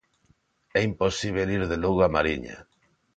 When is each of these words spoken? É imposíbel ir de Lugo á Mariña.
É 0.79 0.81
imposíbel 0.89 1.47
ir 1.57 1.63
de 1.71 1.77
Lugo 1.83 2.01
á 2.07 2.09
Mariña. 2.15 2.55